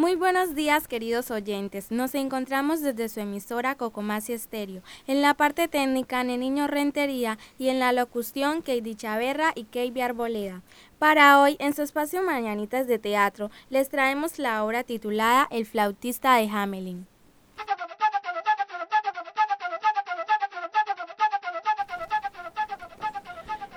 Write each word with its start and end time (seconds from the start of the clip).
Muy 0.00 0.14
buenos 0.14 0.54
días, 0.54 0.88
queridos 0.88 1.30
oyentes. 1.30 1.90
Nos 1.90 2.14
encontramos 2.14 2.80
desde 2.80 3.10
su 3.10 3.20
emisora 3.20 3.74
Cocomasi 3.74 4.32
Estéreo, 4.32 4.82
en 5.06 5.20
la 5.20 5.34
parte 5.34 5.68
técnica 5.68 6.24
Niño 6.24 6.68
Rentería 6.68 7.36
y 7.58 7.68
en 7.68 7.80
la 7.80 7.92
locución 7.92 8.62
Keidi 8.62 8.94
Chaverra 8.94 9.52
y 9.54 9.64
Keiby 9.64 10.00
Arboleda. 10.00 10.62
Para 10.98 11.38
hoy, 11.42 11.56
en 11.58 11.74
su 11.74 11.82
espacio 11.82 12.22
Mañanitas 12.22 12.86
de 12.86 12.98
Teatro, 12.98 13.50
les 13.68 13.90
traemos 13.90 14.38
la 14.38 14.64
obra 14.64 14.84
titulada 14.84 15.46
El 15.50 15.66
flautista 15.66 16.36
de 16.36 16.48
Hamelin. 16.48 17.06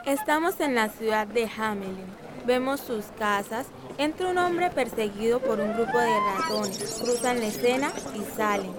Estamos 0.06 0.58
en 0.62 0.76
la 0.76 0.88
ciudad 0.88 1.28
de 1.28 1.50
Hamelin. 1.58 2.23
Vemos 2.46 2.82
sus 2.82 3.06
casas. 3.18 3.68
Entra 3.98 4.28
un 4.28 4.38
hombre 4.38 4.70
perseguido 4.70 5.40
por 5.40 5.60
un 5.60 5.74
grupo 5.74 5.98
de 5.98 6.20
ratones. 6.20 7.00
Cruzan 7.02 7.40
la 7.40 7.46
escena 7.46 7.92
y 8.16 8.36
salen. 8.36 8.74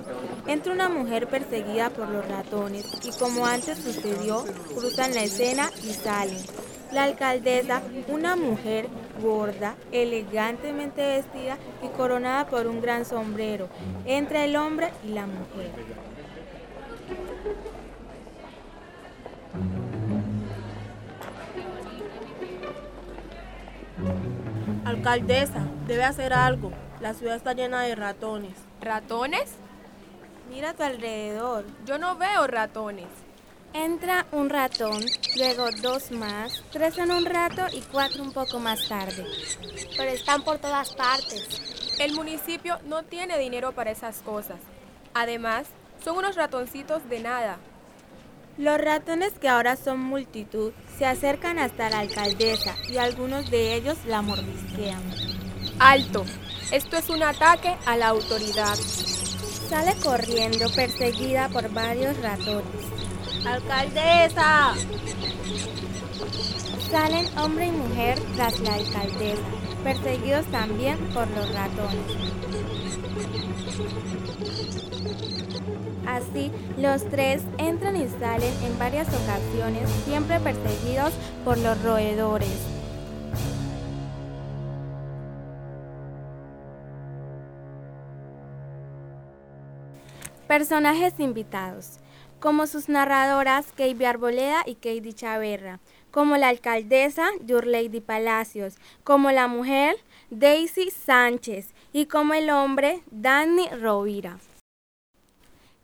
Entra 0.47 0.73
una 0.73 0.89
mujer 0.89 1.29
perseguida 1.29 1.91
por 1.91 2.09
los 2.09 2.27
ratones 2.29 2.85
y 3.05 3.19
como 3.19 3.47
antes 3.47 3.79
sucedió, 3.79 4.45
cruzan 4.77 5.15
la 5.15 5.23
escena 5.23 5.71
y 5.83 5.93
salen. 5.93 6.43
La 6.93 7.05
alcaldesa, 7.05 7.83
una 8.09 8.37
mujer 8.37 8.89
gorda, 9.21 9.75
elegantemente 9.91 11.05
vestida 11.05 11.57
y 11.83 11.89
coronada 11.89 12.47
por 12.47 12.67
un 12.67 12.81
gran 12.81 13.05
sombrero, 13.05 13.69
entre 14.05 14.45
el 14.45 14.57
hombre 14.57 14.91
y 15.05 15.09
la 15.09 15.27
mujer. 15.27 15.71
Alcaldesa, 24.85 25.67
debe 25.87 26.05
hacer 26.05 26.33
algo. 26.33 26.73
La 27.01 27.15
ciudad 27.15 27.37
está 27.37 27.53
llena 27.53 27.83
de 27.83 27.95
ratones. 27.95 28.55
¿Ratones? 28.81 29.53
Mira 30.51 30.71
a 30.71 30.75
tu 30.75 30.83
alrededor. 30.83 31.65
Yo 31.87 31.99
no 31.99 32.17
veo 32.17 32.47
ratones. 32.47 33.09
Entra 33.73 34.27
un 34.31 34.51
ratón, 34.51 35.03
luego 35.37 35.67
dos 35.83 36.13
más, 36.13 36.63
tres 36.71 36.97
en 36.99 37.11
un 37.11 37.25
rato 37.25 37.67
y 37.73 37.81
cuatro 37.81 38.23
un 38.23 38.33
poco 38.33 38.61
más 38.61 38.89
tarde. 38.89 39.27
Pero 39.97 40.11
están 40.11 40.43
por 40.43 40.59
todas 40.59 40.95
partes. 40.95 41.97
El 41.99 42.13
municipio 42.15 42.79
no 42.87 43.03
tiene 43.03 43.37
dinero 43.37 43.73
para 43.73 43.91
esas 43.91 44.23
cosas. 44.23 44.59
Además, 45.13 45.67
son 46.05 46.19
unos 46.19 46.37
ratoncitos 46.37 47.09
de 47.09 47.21
nada. 47.21 47.59
Los 48.57 48.81
ratones 48.81 49.33
que 49.41 49.49
ahora 49.49 49.75
son 49.75 49.99
multitud 49.99 50.73
se 50.97 51.07
acercan 51.07 51.59
hasta 51.59 51.91
la 51.91 51.99
alcaldesa 51.99 52.77
y 52.89 52.99
algunos 52.99 53.51
de 53.51 53.75
ellos 53.75 53.99
la 54.07 54.23
mordisquean. 54.23 55.03
¡Alto! 55.81 56.25
Esto 56.71 56.97
es 56.97 57.11
un 57.11 57.25
ataque 57.25 57.75
a 57.85 57.97
la 57.97 58.09
autoridad. 58.09 58.77
Sale 59.69 59.95
corriendo 60.05 60.71
perseguida 60.71 61.49
por 61.49 61.69
varios 61.71 62.17
ratones. 62.23 62.65
¡Alcaldesa! 63.45 64.75
Salen 66.91 67.27
hombre 67.37 67.67
y 67.67 67.73
mujer 67.73 68.21
tras 68.37 68.61
la 68.61 68.75
alcaldesa, 68.75 69.43
perseguidos 69.83 70.47
también 70.47 70.97
por 71.13 71.29
los 71.33 71.53
ratones. 71.53 72.35
Los 76.77 77.09
tres 77.11 77.43
entran 77.59 77.97
y 77.97 78.09
salen 78.09 78.53
en 78.65 78.77
varias 78.79 79.07
ocasiones, 79.09 79.89
siempre 80.05 80.41
perseguidos 80.41 81.13
por 81.45 81.59
los 81.59 81.81
roedores. 81.83 82.49
Personajes 90.49 91.15
invitados, 91.19 91.99
como 92.41 92.67
sus 92.67 92.89
narradoras 92.89 93.73
Keiby 93.73 94.05
Arboleda 94.05 94.63
y 94.67 94.75
Katie 94.75 95.15
Chaverra, 95.15 95.79
como 96.11 96.37
la 96.37 96.49
alcaldesa 96.49 97.29
Lady 97.47 98.01
Palacios, 98.01 98.75
como 99.05 99.31
la 99.31 99.47
mujer 99.47 99.97
Daisy 100.31 100.91
Sánchez 100.91 101.75
y 101.93 102.07
como 102.07 102.35
el 102.35 102.51
hombre 102.51 103.03
Danny 103.11 103.69
Rovira. 103.69 104.39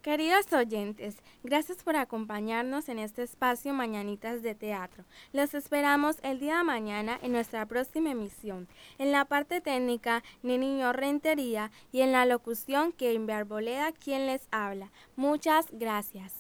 Queridos 0.02 0.50
oyentes, 0.54 1.16
gracias 1.42 1.82
por 1.82 1.94
acompañarnos 1.94 2.88
en 2.88 2.98
este 2.98 3.22
espacio 3.22 3.74
Mañanitas 3.74 4.40
de 4.40 4.54
Teatro. 4.54 5.04
Los 5.34 5.52
esperamos 5.52 6.16
el 6.22 6.40
día 6.40 6.56
de 6.56 6.64
mañana 6.64 7.18
en 7.22 7.32
nuestra 7.32 7.66
próxima 7.66 8.12
emisión. 8.12 8.66
En 8.96 9.12
la 9.12 9.26
parte 9.26 9.60
técnica, 9.60 10.24
Niño 10.56 10.94
Rentería 10.94 11.70
y 11.92 12.00
en 12.00 12.12
la 12.12 12.24
locución, 12.24 12.92
que 12.92 13.12
Arboleda 13.34 13.92
quien 13.92 14.26
les 14.26 14.48
habla. 14.50 14.90
Muchas 15.16 15.66
gracias. 15.70 16.39